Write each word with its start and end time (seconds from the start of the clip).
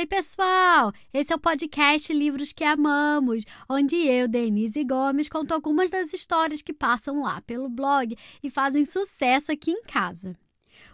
Oi, 0.00 0.06
pessoal! 0.06 0.94
Esse 1.12 1.30
é 1.30 1.36
o 1.36 1.38
podcast 1.38 2.10
Livros 2.10 2.54
que 2.54 2.64
Amamos, 2.64 3.44
onde 3.68 3.96
eu, 3.96 4.26
Denise 4.26 4.82
Gomes, 4.82 5.28
conto 5.28 5.52
algumas 5.52 5.90
das 5.90 6.14
histórias 6.14 6.62
que 6.62 6.72
passam 6.72 7.20
lá 7.20 7.42
pelo 7.42 7.68
blog 7.68 8.16
e 8.42 8.48
fazem 8.48 8.86
sucesso 8.86 9.52
aqui 9.52 9.70
em 9.70 9.82
casa. 9.82 10.34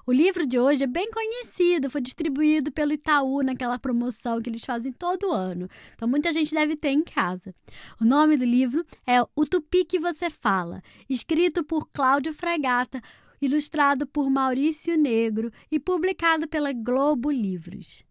O 0.05 0.11
livro 0.11 0.45
de 0.45 0.59
hoje 0.59 0.83
é 0.83 0.89
bem 0.89 1.09
conhecido, 1.09 1.89
foi 1.89 2.01
distribuído 2.01 2.73
pelo 2.73 2.95
Itaú 2.95 3.45
naquela 3.45 3.79
promoção 3.79 4.43
que 4.43 4.51
eles 4.51 4.65
fazem 4.65 4.91
todo 4.91 5.31
ano. 5.31 5.69
Então 5.95 6.09
muita 6.09 6.33
gente 6.33 6.53
deve 6.53 6.75
ter 6.75 6.91
em 6.91 7.05
casa. 7.05 7.55
O 8.01 8.05
nome 8.05 8.37
do 8.37 8.45
livro 8.45 8.85
é 9.07 9.23
O 9.37 9.47
Tupi 9.47 9.85
que 9.85 10.01
você 10.01 10.29
fala, 10.29 10.83
escrito 11.09 11.63
por 11.63 11.89
Cláudio 11.93 12.35
Fragata, 12.35 13.01
ilustrado 13.41 14.05
por 14.05 14.29
Maurício 14.29 14.97
Negro 14.99 15.53
e 15.71 15.79
publicado 15.79 16.49
pela 16.49 16.73
Globo 16.73 17.31
Livros. 17.31 18.05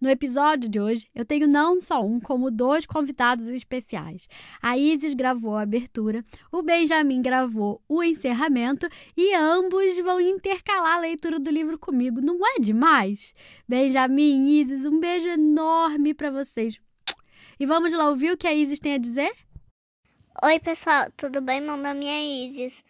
No 0.00 0.08
episódio 0.08 0.66
de 0.66 0.80
hoje, 0.80 1.06
eu 1.14 1.26
tenho 1.26 1.46
não 1.46 1.78
só 1.78 2.00
um, 2.02 2.18
como 2.18 2.50
dois 2.50 2.86
convidados 2.86 3.48
especiais. 3.48 4.28
A 4.62 4.78
Isis 4.78 5.12
gravou 5.12 5.56
a 5.56 5.60
abertura, 5.60 6.24
o 6.50 6.62
Benjamin 6.62 7.20
gravou 7.20 7.82
o 7.86 8.02
encerramento 8.02 8.88
e 9.14 9.34
ambos 9.34 9.98
vão 9.98 10.18
intercalar 10.18 10.96
a 10.96 11.00
leitura 11.00 11.38
do 11.38 11.50
livro 11.50 11.78
comigo. 11.78 12.22
Não 12.22 12.38
é 12.46 12.58
demais? 12.58 13.34
Benjamin 13.68 14.48
Isis, 14.48 14.86
um 14.86 14.98
beijo 14.98 15.28
enorme 15.28 16.14
para 16.14 16.30
vocês. 16.30 16.80
E 17.58 17.66
vamos 17.66 17.92
lá 17.92 18.08
ouvir 18.08 18.32
o 18.32 18.38
que 18.38 18.46
a 18.46 18.54
Isis 18.54 18.80
tem 18.80 18.94
a 18.94 18.98
dizer? 18.98 19.30
Oi, 20.42 20.58
pessoal, 20.60 21.12
tudo 21.14 21.42
bem? 21.42 21.60
Meu 21.60 21.76
nome 21.76 22.06
é 22.06 22.46
Isis. 22.46 22.82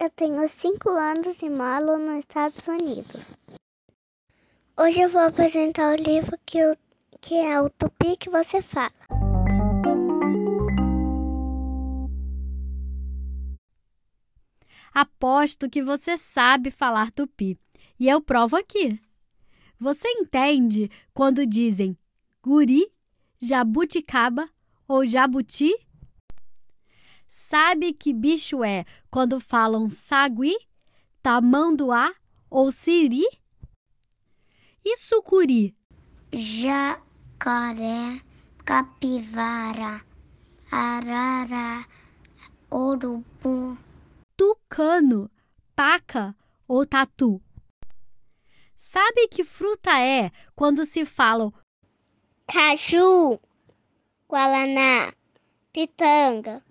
Eu 0.00 0.10
tenho 0.10 0.48
5 0.48 0.90
anos 0.90 1.40
e 1.40 1.48
moro 1.48 1.96
nos 1.96 2.18
Estados 2.18 2.66
Unidos. 2.66 3.36
Hoje 4.78 5.00
eu 5.00 5.08
vou 5.08 5.22
apresentar 5.22 5.90
o 5.90 5.96
livro 5.96 6.38
que, 6.44 6.58
eu, 6.58 6.76
que 7.22 7.34
é 7.34 7.58
o 7.58 7.70
Tupi 7.70 8.14
que 8.14 8.28
você 8.28 8.60
fala. 8.60 8.92
Aposto 14.92 15.70
que 15.70 15.82
você 15.82 16.18
sabe 16.18 16.70
falar 16.70 17.10
tupi. 17.10 17.58
E 17.98 18.06
eu 18.06 18.20
provo 18.20 18.54
aqui. 18.54 19.00
Você 19.80 20.06
entende 20.08 20.90
quando 21.14 21.46
dizem 21.46 21.96
guri, 22.42 22.86
jabuticaba 23.40 24.46
ou 24.86 25.06
jabuti? 25.06 25.74
Sabe 27.26 27.94
que 27.94 28.12
bicho 28.12 28.62
é 28.62 28.84
quando 29.10 29.40
falam 29.40 29.88
sagui, 29.88 30.54
tamanduá 31.22 32.14
ou 32.50 32.70
siri? 32.70 33.24
E 34.88 34.96
sucuri? 34.98 35.74
Jacaré, 36.32 38.22
capivara, 38.64 40.00
arara, 40.70 41.84
urubu. 42.70 43.76
Tucano, 44.36 45.28
paca 45.74 46.36
ou 46.68 46.86
tatu? 46.86 47.42
Sabe 48.76 49.26
que 49.26 49.42
fruta 49.42 49.98
é 49.98 50.30
quando 50.54 50.84
se 50.84 51.04
falam 51.04 51.52
caju, 52.46 53.40
guaraná, 54.28 55.12
pitanga 55.72 56.64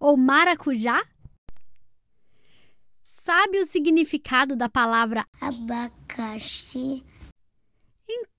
ou 0.00 0.16
maracujá? 0.16 1.06
Sabe 3.00 3.60
o 3.60 3.64
significado 3.64 4.56
da 4.56 4.68
palavra 4.68 5.24
abacaxi? 5.40 7.04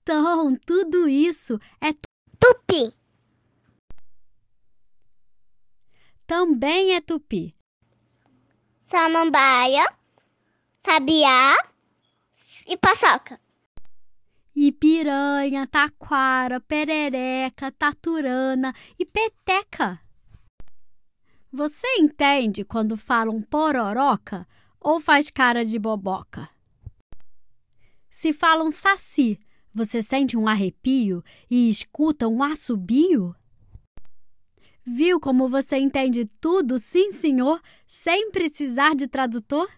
Então, 0.08 0.54
tudo 0.64 1.08
isso 1.08 1.58
é 1.80 1.92
tupi. 2.38 2.96
Também 6.24 6.94
é 6.94 7.00
tupi. 7.00 7.56
Samambaia, 8.84 9.84
sabiá 10.84 11.56
e 12.68 12.76
paçoca. 12.76 13.40
E 14.54 14.70
piranha, 14.70 15.66
taquara, 15.66 16.60
perereca, 16.60 17.72
taturana 17.72 18.72
e 18.96 19.04
peteca. 19.04 20.00
Você 21.50 21.84
entende 21.98 22.64
quando 22.64 22.96
falam 22.96 23.42
pororoca 23.42 24.46
ou 24.78 25.00
faz 25.00 25.30
cara 25.30 25.66
de 25.66 25.80
boboca? 25.80 26.48
Se 28.08 28.32
falam 28.32 28.70
saci, 28.70 29.40
você 29.76 30.02
sente 30.02 30.38
um 30.38 30.48
arrepio 30.48 31.22
e 31.50 31.68
escuta 31.68 32.26
um 32.26 32.42
assobio? 32.42 33.36
Viu 34.82 35.20
como 35.20 35.48
você 35.48 35.76
entende 35.76 36.24
tudo, 36.40 36.78
sim, 36.78 37.12
senhor, 37.12 37.60
sem 37.86 38.30
precisar 38.30 38.94
de 38.94 39.06
tradutor? 39.06 39.68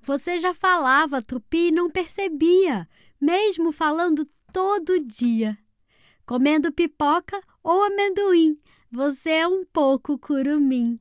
Você 0.00 0.40
já 0.40 0.52
falava 0.52 1.22
tupi 1.22 1.68
e 1.68 1.70
não 1.70 1.88
percebia, 1.88 2.88
mesmo 3.20 3.70
falando 3.70 4.28
todo 4.52 4.98
dia. 4.98 5.56
Comendo 6.26 6.72
pipoca 6.72 7.40
ou 7.62 7.84
amendoim, 7.84 8.58
você 8.90 9.30
é 9.30 9.46
um 9.46 9.64
pouco 9.64 10.18
curumim. 10.18 10.98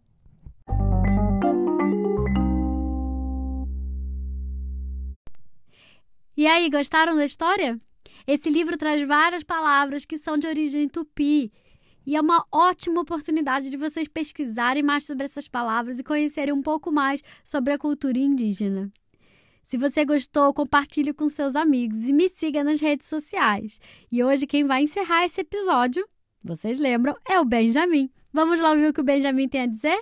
E 6.38 6.46
aí, 6.47 6.69
gostaram 6.69 7.16
da 7.16 7.23
história? 7.23 7.79
Esse 8.28 8.50
livro 8.50 8.75
traz 8.75 9.01
várias 9.07 9.41
palavras 9.41 10.03
que 10.03 10.18
são 10.18 10.38
de 10.38 10.46
origem 10.46 10.90
tupi. 10.90 11.50
E 12.06 12.13
é 12.13 12.19
uma 12.19 12.46
ótima 12.51 13.00
oportunidade 13.00 13.69
de 13.69 13.78
vocês 13.78 14.06
pesquisarem 14.09 14.84
mais 14.84 15.06
sobre 15.06 15.23
essas 15.23 15.47
palavras 15.47 15.97
e 15.97 16.03
conhecerem 16.03 16.53
um 16.53 16.62
pouco 16.62 16.91
mais 16.91 17.22
sobre 17.41 17.72
a 17.72 17.78
cultura 17.78 18.18
indígena. 18.18 18.91
Se 19.63 19.78
você 19.78 20.03
gostou, 20.03 20.53
compartilhe 20.53 21.13
com 21.13 21.29
seus 21.29 21.56
amigos 21.56 22.09
e 22.09 22.12
me 22.12 22.28
siga 22.28 22.66
nas 22.66 22.81
redes 22.81 23.07
sociais. 23.07 23.79
E 24.12 24.22
hoje 24.22 24.46
quem 24.46 24.66
vai 24.66 24.84
encerrar 24.84 25.23
esse 25.23 25.40
episódio, 25.40 26.06
vocês 26.44 26.78
lembram, 26.79 27.16
é 27.25 27.40
o 27.40 27.46
Benjamin. 27.46 28.12
Vamos 28.34 28.59
lá 28.59 28.72
ouvir 28.72 28.90
o 28.90 28.94
que 28.94 29.02
o 29.02 29.06
Benjamin 29.06 29.47
tem 29.47 29.62
a 29.62 29.67
dizer? 29.67 30.00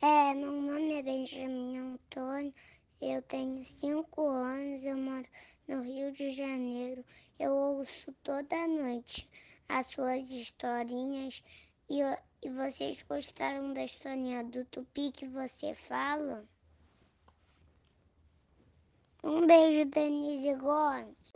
É, 0.00 0.32
meu 0.32 0.52
nome 0.52 0.94
é 0.94 1.02
Benjamin 1.02 1.76
Antônio 1.78 2.54
eu 3.00 3.22
tenho 3.22 3.64
cinco 3.64 4.26
anos, 4.26 4.82
eu 4.84 4.96
moro 4.96 5.26
no 5.68 5.82
Rio 5.82 6.12
de 6.12 6.32
Janeiro. 6.32 7.04
Eu 7.38 7.52
ouço 7.52 8.12
toda 8.22 8.66
noite 8.68 9.28
as 9.68 9.86
suas 9.86 10.30
historinhas 10.30 11.42
e, 11.88 12.00
e 12.42 12.50
vocês 12.50 13.02
gostaram 13.02 13.72
da 13.72 13.84
historinha 13.84 14.44
do 14.44 14.64
tupi 14.66 15.10
que 15.10 15.26
você 15.28 15.74
fala? 15.74 16.44
Um 19.22 19.46
beijo, 19.46 19.86
Denise 19.90 20.54
Gomes. 20.56 21.32